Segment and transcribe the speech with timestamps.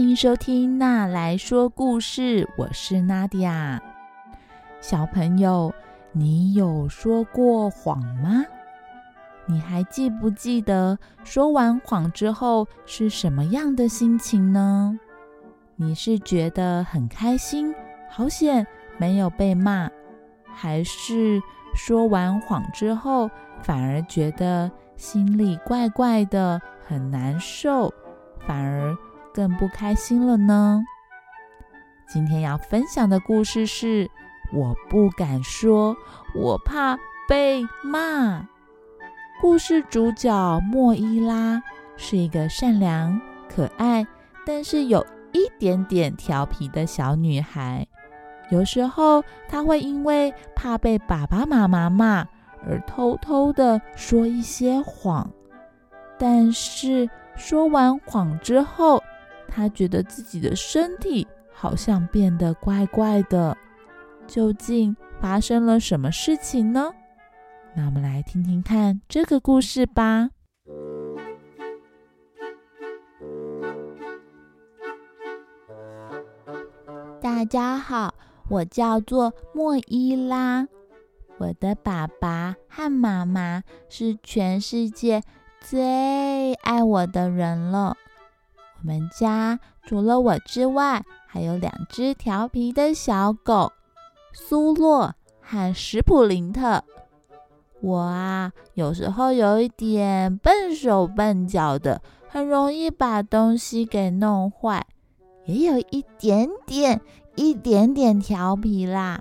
[0.00, 3.78] 欢迎收听《娜来说故事》，我是娜迪亚。
[4.80, 5.74] 小朋友，
[6.12, 8.42] 你有说过谎吗？
[9.44, 14.98] 你还记不记得说完谎之后是什么样的心情呢？
[15.76, 17.74] 你是觉得很开心，
[18.08, 19.90] 好险没有被骂，
[20.46, 21.42] 还是
[21.74, 27.92] 说完谎之后反而觉得心里怪怪的，很难受，
[28.46, 28.96] 反而？
[29.32, 30.82] 更不开心了呢。
[32.08, 34.10] 今天要分享的故事是：
[34.52, 35.96] 我不敢说，
[36.34, 38.46] 我怕被骂。
[39.40, 41.62] 故事主角莫伊拉
[41.96, 44.06] 是一个善良、可爱，
[44.44, 47.86] 但是有一点点调皮的小女孩。
[48.50, 52.26] 有时候，她会因为怕被爸爸妈妈骂
[52.66, 55.30] 而偷偷的说一些谎。
[56.18, 59.02] 但是说完谎之后，
[59.50, 63.56] 他觉得自己的身体好像变得怪怪的，
[64.26, 66.92] 究竟发生了什么事情呢？
[67.74, 70.30] 那我们来听听看这个故事吧。
[77.20, 78.14] 大家好，
[78.48, 80.66] 我叫做莫伊拉，
[81.38, 85.22] 我的爸爸和妈妈是全世界
[85.60, 87.96] 最爱我的人了。
[88.82, 93.72] 我们家除了我之外，还有两只调皮的小狗，
[94.32, 96.82] 苏洛和史普林特。
[97.82, 104.86] 我啊，有时候有一点笨手笨脚的，很容易把东西给弄坏，
[105.44, 107.02] 也有一点点、
[107.36, 109.20] 一点点调皮啦。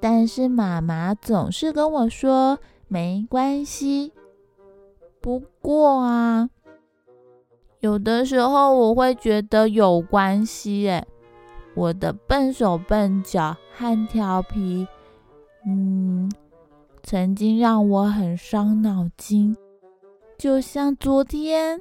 [0.00, 2.58] 但是妈妈总是跟我说
[2.88, 4.12] 没关系。
[5.20, 6.50] 不过啊。
[7.80, 11.06] 有的时候我会觉得有关系，诶，
[11.74, 14.86] 我的笨手笨脚和调皮，
[15.64, 16.28] 嗯，
[17.04, 19.56] 曾经让我很伤脑筋。
[20.36, 21.80] 就像昨天，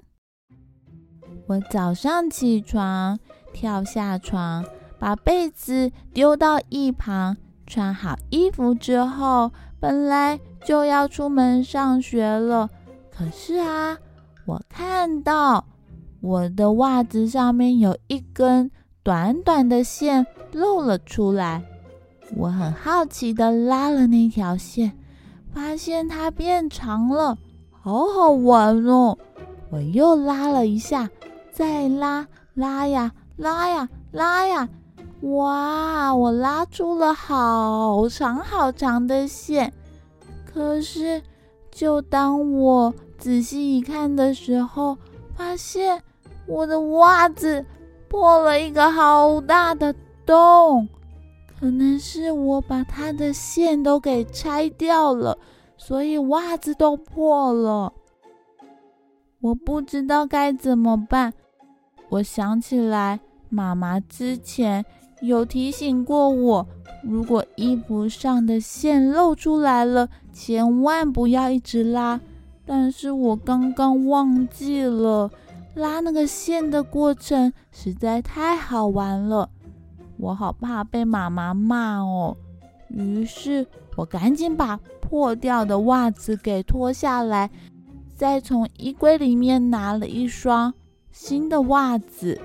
[1.48, 3.18] 我早上起床，
[3.52, 4.64] 跳下床，
[5.00, 12.70] 把被子丢到一旁，穿好衣服之后，本来就要出门上学了。
[13.12, 13.98] 可是啊，
[14.46, 15.66] 我看到。
[16.22, 18.70] 我的袜子上面有一根
[19.04, 21.64] 短短的线露了出来，
[22.36, 24.94] 我很好奇的拉了那条线，
[25.54, 27.38] 发现它变长了，
[27.70, 29.18] 好好玩哦！
[29.70, 31.10] 我又拉了一下，
[31.52, 34.68] 再拉，拉呀，拉呀，拉呀，
[35.22, 36.14] 哇！
[36.16, 39.72] 我拉出了好长好长的线。
[40.46, 41.22] 可是，
[41.72, 44.98] 就当我仔细一看的时候，
[45.38, 46.02] 发现。
[46.50, 47.66] 我的袜子
[48.08, 49.94] 破了一个好大的
[50.26, 50.88] 洞，
[51.60, 55.38] 可能是我把它的线都给拆掉了，
[55.76, 57.92] 所以袜子都破了。
[59.42, 61.34] 我不知道该怎么办。
[62.08, 63.20] 我想起来，
[63.50, 64.86] 妈妈之前
[65.20, 66.66] 有提醒过我，
[67.04, 72.22] 如果衣服上的线露出来了，千万不要一直拉。
[72.68, 75.32] 但是我刚刚忘记了。
[75.74, 79.48] 拉那个线的过程实在太好玩了，
[80.18, 82.36] 我好怕被妈妈骂哦。
[82.90, 87.52] 于是我赶紧把破掉的袜子给脱下来，
[88.16, 90.74] 再从衣柜里面拿了一双
[91.12, 92.42] 新的袜子。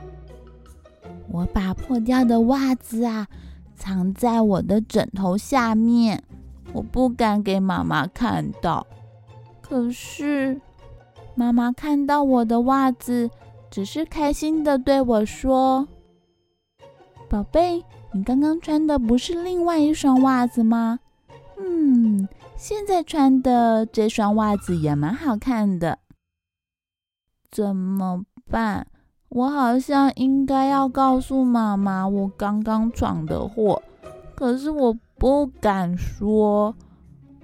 [1.30, 3.26] 我把破掉的袜子啊
[3.74, 6.22] 藏在我的枕头下面，
[6.74, 8.86] 我不敢给妈妈看到。
[9.72, 10.60] 可是。
[11.34, 13.30] 妈妈看到我的袜子，
[13.70, 15.88] 只是开心的对我说
[17.26, 17.82] ：“宝贝，
[18.12, 21.00] 你刚刚穿的不是另外一双袜子吗？
[21.56, 26.00] 嗯，现在穿的这双袜子也蛮好看的。
[27.50, 28.86] 怎么办？
[29.30, 33.82] 我好像应该要告诉妈妈我刚刚闯的祸，
[34.34, 36.74] 可是我不敢说。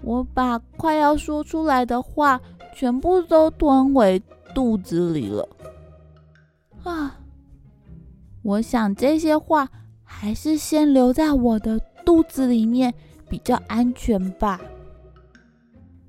[0.09, 2.41] 我把快要说出来的话
[2.75, 4.19] 全部都吞回
[4.55, 5.47] 肚子里了。
[6.83, 7.15] 啊，
[8.43, 9.69] 我想这些话
[10.03, 12.95] 还是先留在我的肚子里面
[13.29, 14.59] 比较安全吧。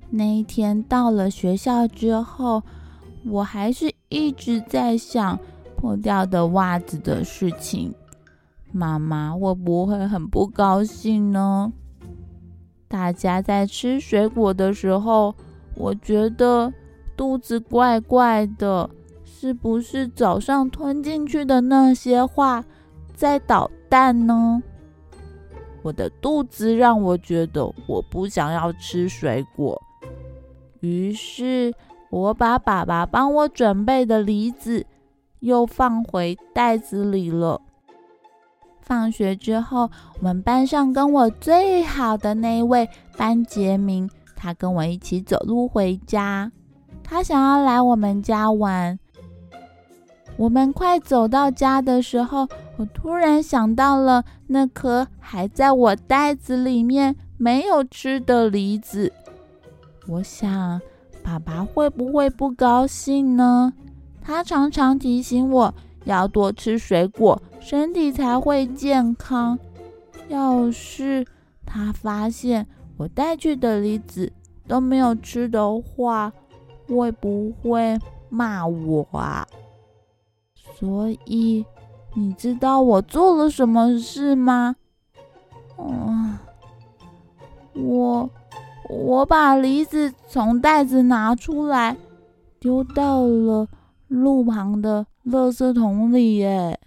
[0.08, 2.62] 那一天到了学校之后，
[3.26, 5.38] 我还是一直在想
[5.76, 7.94] 破掉的袜子的事情。
[8.72, 11.70] 妈妈会不会很不高兴呢？
[12.90, 15.32] 大家在吃水果的时候，
[15.76, 16.72] 我觉得
[17.16, 18.90] 肚子怪怪的，
[19.24, 22.64] 是不是早上吞进去的那些话
[23.14, 24.60] 在捣蛋呢？
[25.82, 29.80] 我的肚子让我觉得我不想要吃水果，
[30.80, 31.72] 于是
[32.10, 34.84] 我把爸爸帮我准备的梨子
[35.38, 37.62] 又放回袋子里了。
[38.90, 39.88] 放学之后，
[40.18, 46.50] 我们班上跟我最好的那一位班杰明，他跟我一起走路回家。
[47.04, 48.98] 他想要来我们家玩。
[50.36, 52.48] 我们快走到家的时候，
[52.78, 59.12] 我突然想到了那颗还在我袋子里面没有吃的梨子。
[60.08, 60.80] 我想，
[61.22, 63.72] 爸爸会不会不高兴呢？
[64.20, 65.72] 他常常提醒我
[66.04, 67.40] 要多吃水果。
[67.60, 69.58] 身体才会健康。
[70.28, 71.26] 要是
[71.66, 72.66] 他发现
[72.96, 74.32] 我带去的梨子
[74.66, 76.32] 都没有吃的话，
[76.88, 77.98] 会不会
[78.28, 79.46] 骂我啊？
[80.78, 81.64] 所以
[82.14, 84.76] 你知道我做了什么事吗？
[85.78, 86.38] 嗯，
[87.74, 88.30] 我
[88.88, 91.96] 我把梨子从袋子拿出来，
[92.58, 93.66] 丢到了
[94.10, 96.36] 路旁的垃圾桶里。
[96.36, 96.78] 耶。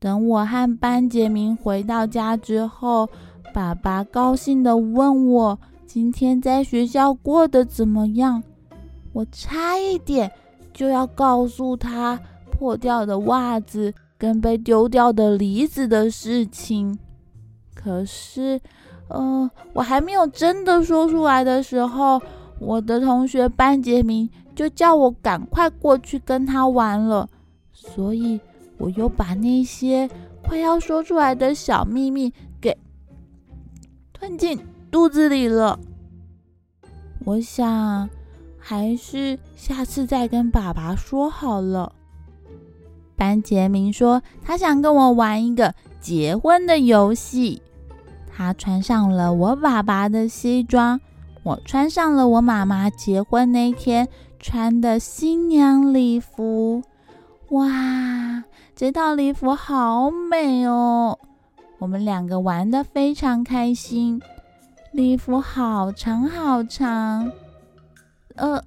[0.00, 3.08] 等我和班杰明回到家之后，
[3.54, 8.42] 爸爸高兴的问我今天在学校过得怎么样。
[9.12, 10.32] 我差一点
[10.72, 12.18] 就要告诉他
[12.50, 16.98] 破掉的袜子跟被丢掉的梨子的事情，
[17.74, 18.60] 可是，
[19.08, 22.20] 呃，我还没有真的说出来的时候，
[22.62, 27.28] 我的同学班杰明就叫我赶快过去跟他玩了，
[27.72, 28.40] 所以。
[28.78, 30.10] 我又把那些
[30.42, 32.76] 快要说出来的小秘密给
[34.12, 34.58] 吞进
[34.90, 35.78] 肚子里了。
[37.24, 38.10] 我想
[38.58, 41.92] 还是下次再跟爸爸说好了。
[43.14, 47.62] 班杰明说他想跟我玩一个结婚的游戏。
[48.34, 51.00] 他穿上了我爸爸的西装，
[51.42, 54.08] 我穿上了我妈妈结婚那天
[54.38, 56.82] 穿的新娘礼服。
[57.50, 58.44] 哇！
[58.74, 61.18] 这套礼服好美哦，
[61.78, 64.20] 我们两个玩的非常开心。
[64.92, 67.30] 礼服好长好长，
[68.34, 68.62] 呃，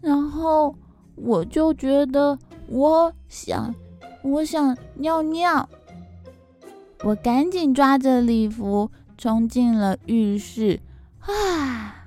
[0.00, 0.74] 然后
[1.14, 3.74] 我就觉得我想，
[4.22, 5.68] 我想尿尿，
[7.04, 10.80] 我赶紧抓着礼服冲进了浴室。
[11.20, 12.01] 啊，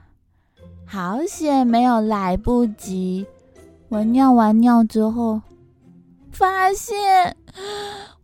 [0.86, 3.26] 好险没有来不及！
[3.90, 5.42] 我尿完尿之后，
[6.32, 7.36] 发现。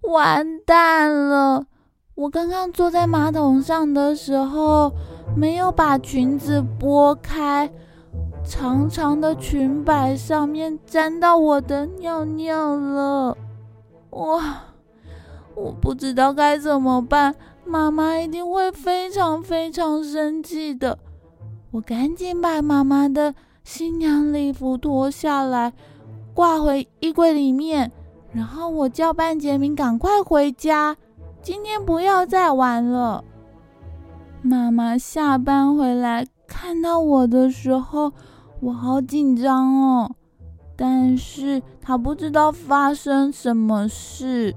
[0.01, 1.65] 完蛋了！
[2.15, 4.91] 我刚刚坐在马桶上的时候，
[5.35, 7.71] 没有把裙子拨开，
[8.43, 13.37] 长长的裙摆上面沾到我的尿尿了。
[14.09, 14.63] 哇！
[15.55, 20.97] 我不知道该怎么办，妈妈一定会非常非常生气的。
[21.71, 25.71] 我赶紧把妈妈的新娘礼服脱下来，
[26.33, 27.91] 挂回衣柜里面。
[28.33, 30.95] 然后我叫班杰明赶快回家，
[31.41, 33.23] 今天不要再玩了。
[34.41, 38.11] 妈妈下班回来看到我的时候，
[38.59, 40.15] 我好紧张哦。
[40.75, 44.55] 但是她不知道发生什么事，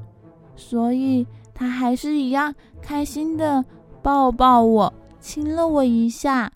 [0.57, 3.65] 所以她还是一样开心的
[4.03, 6.53] 抱抱我，亲了我一下，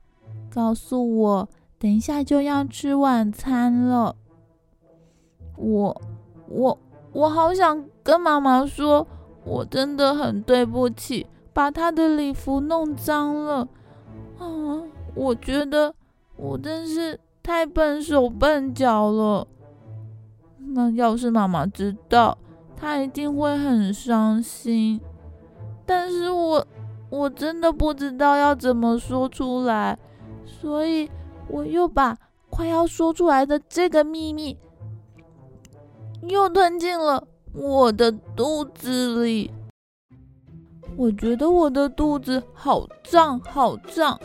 [0.58, 1.48] 告诉我
[1.78, 4.16] 等一下就要吃晚餐了。
[5.56, 6.02] 我，
[6.48, 6.76] 我。
[7.12, 9.06] 我好想跟妈妈说，
[9.44, 13.68] 我真的很对不起，把她的礼服弄脏了。
[14.38, 14.82] 啊，
[15.14, 15.94] 我觉得
[16.36, 19.46] 我真是太笨手笨脚了。
[20.74, 22.36] 那要是妈妈知道，
[22.76, 25.00] 她一定会很伤心。
[25.86, 26.66] 但是我
[27.08, 29.98] 我真的不知道要怎么说出来，
[30.60, 31.10] 所以
[31.48, 32.16] 我又把
[32.50, 34.56] 快要说出来的这个秘密。
[36.22, 39.50] 又吞进了我的肚子里，
[40.96, 44.18] 我觉得我的肚子好胀，好胀，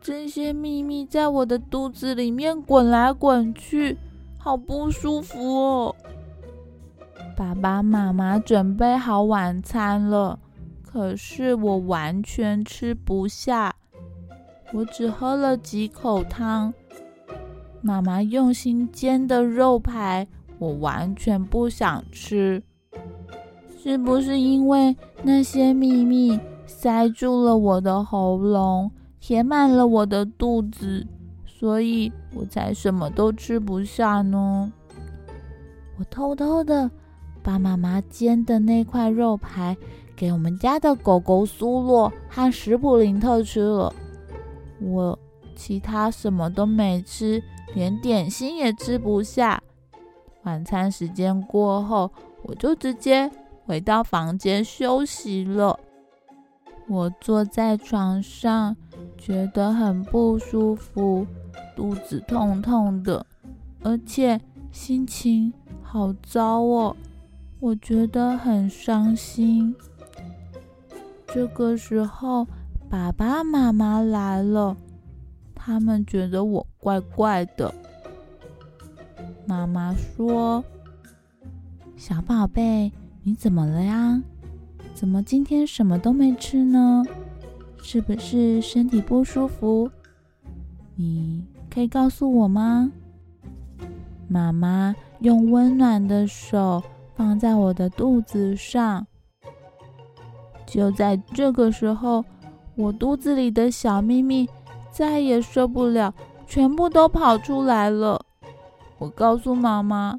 [0.00, 3.98] 这些秘密在我的肚子里面滚来滚去，
[4.38, 5.96] 好不舒服哦。
[7.36, 10.38] 爸爸妈妈准备好晚餐了，
[10.82, 13.75] 可是我完全吃不下，
[14.72, 16.72] 我只喝了几口汤。
[17.80, 20.26] 妈妈用心煎的肉排，
[20.58, 22.62] 我完全不想吃。
[23.78, 31.06] 是不是因为那些秘密塞住了我的喉咙，填满了我的肚子，
[31.46, 34.72] 所以我才什么都吃不下呢？
[35.98, 36.90] 我偷偷的
[37.42, 39.76] 把妈妈煎的那块肉排
[40.16, 43.94] 给我们家的狗狗苏洛和史普林特吃了，
[44.80, 45.18] 我
[45.54, 47.42] 其他什么都没吃。
[47.74, 49.62] 连点心也吃不下。
[50.44, 52.10] 晚餐时间过后，
[52.42, 53.30] 我就直接
[53.66, 55.78] 回到房间休息了。
[56.88, 58.76] 我坐在床上，
[59.18, 61.26] 觉得很不舒服，
[61.74, 63.26] 肚子痛痛的，
[63.82, 64.40] 而且
[64.70, 65.52] 心情
[65.82, 66.96] 好糟哦。
[67.58, 69.74] 我觉得很伤心。
[71.26, 72.46] 这个时候，
[72.88, 74.76] 爸爸妈妈来了。
[75.54, 77.74] 他们觉得我怪怪的。
[79.46, 80.64] 妈妈说
[81.96, 84.22] ：“小宝贝，你怎么了呀？
[84.94, 87.04] 怎么今天什么都没吃呢？
[87.82, 89.90] 是不是身体不舒服？
[90.94, 92.92] 你可以告诉我吗？”
[94.28, 96.82] 妈妈用温暖的手
[97.14, 99.06] 放在我的肚子上。
[100.66, 102.24] 就在这个时候，
[102.76, 104.48] 我肚子里的小秘密。
[104.92, 106.14] 再也受不了，
[106.46, 108.24] 全部都跑出来了。
[108.96, 110.18] 我告诉妈妈，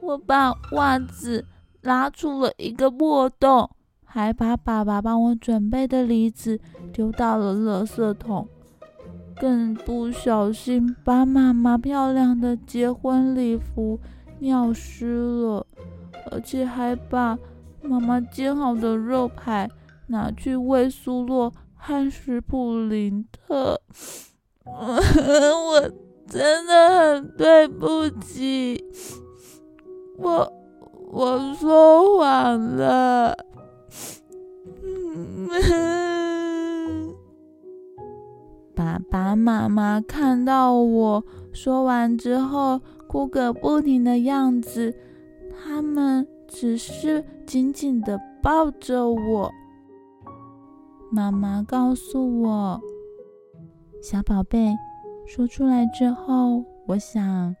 [0.00, 1.44] 我把袜子
[1.82, 3.68] 拉出了一个破洞，
[4.02, 6.58] 还把爸爸帮我准备的梨子
[6.90, 8.48] 丢到了垃圾桶，
[9.38, 14.00] 更不小心把妈妈漂亮的结婚礼服
[14.38, 15.66] 尿湿了，
[16.30, 17.38] 而且还把
[17.82, 19.68] 妈妈煎好的肉排
[20.06, 21.52] 拿去喂苏洛。
[21.84, 23.82] 汉斯普林特，
[24.64, 25.90] 我
[26.28, 28.84] 真的很对不起，
[30.16, 30.52] 我
[31.10, 33.36] 我说谎了。
[38.76, 44.94] 爸爸妈妈看到我说完之后哭个不停的样子，
[45.50, 49.50] 他们只是紧紧的抱着我。
[51.14, 52.80] 妈妈告诉我
[54.00, 54.74] ：“小宝贝，
[55.26, 57.54] 说出来之后，我想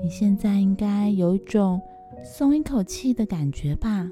[0.00, 1.82] 你现在应该有一种
[2.22, 4.08] 松一口气的感觉吧。”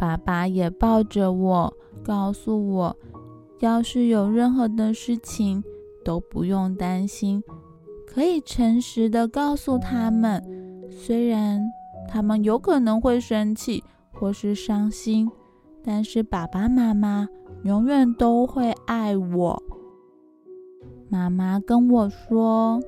[0.00, 2.96] 爸爸也抱着我，告诉我
[3.60, 5.62] ：“要是有任何的事情，
[6.02, 7.44] 都不用担心，
[8.06, 10.42] 可以诚实的告诉他们。
[10.90, 11.60] 虽然
[12.08, 15.30] 他们有可能会生气或是伤心。”
[15.88, 17.26] 但是爸爸妈妈
[17.62, 19.62] 永远都会爱我。
[21.08, 22.78] 妈妈跟我说：“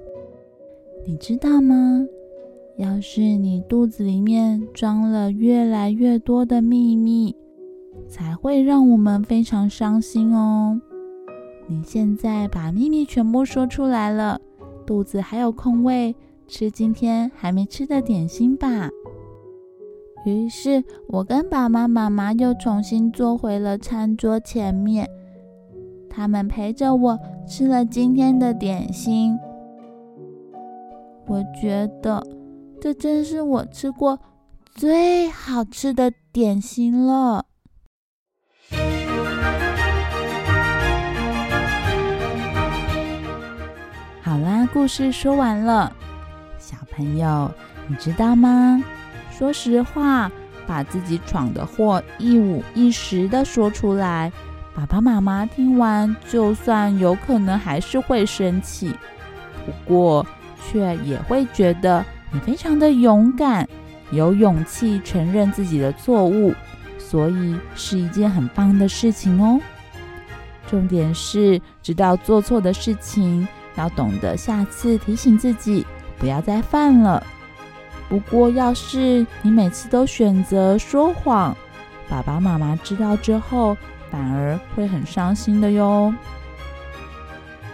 [1.07, 2.07] 你知道吗？
[2.77, 7.35] 要是你肚子里面装了越来越多的秘密，
[8.07, 10.79] 才会让我们非常伤心哦。
[11.69, 14.39] 你现在把秘密全部说出来了，
[14.85, 16.15] 肚子还有空位，
[16.47, 18.91] 吃今天还没吃的点心吧。”
[20.25, 25.09] 于是我跟爸爸妈妈又重新坐回了餐桌前面，
[26.11, 29.39] 他们陪着我吃了今天的点心。
[31.27, 32.23] 我觉得
[32.81, 34.19] 这真是我吃过
[34.75, 37.47] 最好吃的点心了。
[44.23, 45.93] 好啦，故事说完了，
[46.59, 47.51] 小朋友，
[47.89, 48.83] 你知道吗？
[49.41, 50.31] 说实话，
[50.67, 54.31] 把自己闯的祸一五一十的说出来，
[54.75, 58.95] 爸爸妈妈听完，就算有可能还是会生气，
[59.65, 60.27] 不过
[60.63, 63.67] 却也会觉得你非常的勇敢，
[64.11, 66.55] 有勇气承认自己的错误，
[66.99, 69.59] 所以是一件很棒的事情哦。
[70.69, 75.87] 重点是知道做错的事情，要懂得下次提醒自己，
[76.19, 77.27] 不要再犯了。
[78.11, 81.57] 不过，要是你每次都选择说谎，
[82.09, 83.77] 爸爸妈妈知道之后，
[84.11, 86.13] 反而会很伤心的哟。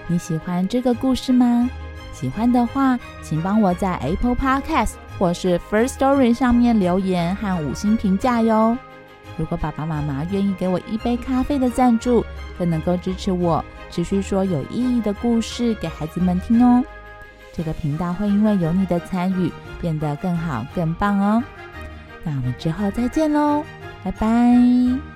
[0.06, 1.70] 你喜欢这个故事吗？
[2.12, 8.76] 喜欢的话，请帮我在 Apple Podcast 或是 First Story 上面留言和五星评价哟。
[9.38, 12.22] 如果爸爸妈妈愿意给我一杯咖啡的赞助，
[12.58, 16.84] 更能够支持我持续说有意义的故事给孩子们听哦。
[17.56, 21.42] 这个频道会因为有你的参与变得更好、更棒哦。
[22.22, 23.64] 那我们之后再见喽，
[24.04, 25.15] 拜拜。